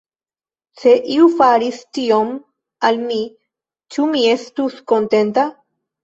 [0.83, 2.31] Se iu faris tion
[2.89, 3.17] al mi,
[3.97, 5.45] ĉu mi estus kontenta?